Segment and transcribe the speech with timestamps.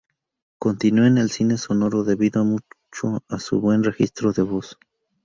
[0.57, 2.65] Continuó en el cine sonoro debido mucho
[3.29, 4.79] a su buen registro de voz.